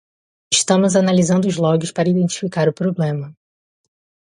Estamos 0.57 0.93
analisando 1.01 1.45
os 1.51 1.57
logs 1.63 1.91
para 1.95 2.09
identificar 2.13 2.67
o 2.69 2.73
problema. 2.81 3.27